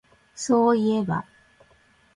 [0.33, 1.27] そういえば